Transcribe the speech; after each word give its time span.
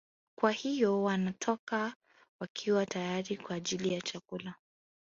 Kwa 0.39 0.51
hiyo 0.51 1.03
wanatoka 1.03 1.95
wakiwa 2.39 2.85
tayari 2.85 3.37
kwa 3.37 3.55
ajili 3.55 3.93
ya 3.93 4.01
chakula 4.01 4.55